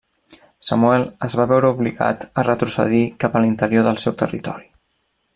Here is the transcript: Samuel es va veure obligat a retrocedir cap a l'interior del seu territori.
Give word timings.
Samuel 0.67 1.03
es 1.25 1.35
va 1.39 1.45
veure 1.51 1.69
obligat 1.75 2.25
a 2.43 2.45
retrocedir 2.47 3.01
cap 3.25 3.37
a 3.37 3.43
l'interior 3.43 3.87
del 3.89 4.01
seu 4.05 4.17
territori. 4.23 4.67